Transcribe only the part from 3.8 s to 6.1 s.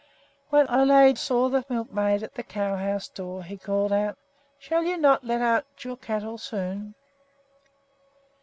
out, "Shall you not let out your